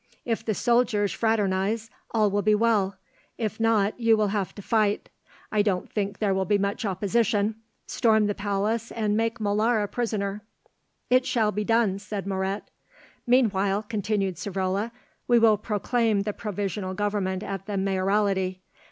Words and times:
If 0.25 0.43
the 0.43 0.55
soldiers 0.55 1.11
fraternise, 1.13 1.91
all 2.09 2.31
will 2.31 2.41
be 2.41 2.55
well; 2.55 2.95
if 3.37 3.59
not, 3.59 3.99
you 3.99 4.17
will 4.17 4.29
have 4.29 4.55
to 4.55 4.61
fight 4.63 5.09
I 5.51 5.61
don't 5.61 5.91
think 5.91 6.17
there 6.17 6.33
will 6.33 6.43
be 6.43 6.57
much 6.57 6.85
opposition 6.85 7.53
storm 7.85 8.25
the 8.25 8.33
palace 8.33 8.91
and 8.91 9.15
make 9.15 9.37
Molara 9.37 9.87
prisoner." 9.87 10.41
"It 11.11 11.27
shall 11.27 11.51
be 11.51 11.63
done," 11.63 11.99
said 11.99 12.25
Moret. 12.25 12.71
"Meanwhile," 13.27 13.83
continued 13.83 14.37
Savrola, 14.37 14.89
"we 15.27 15.37
will 15.37 15.57
proclaim 15.59 16.21
the 16.21 16.33
Provisional 16.33 16.95
Government 16.95 17.43
at 17.43 17.67
the 17.67 17.77
Mayoralty. 17.77 18.59